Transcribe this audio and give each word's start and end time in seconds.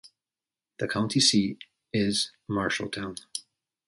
The 0.79 0.87
county 0.87 1.19
seat 1.19 1.63
is 1.93 2.31
Marshalltown. 2.49 3.19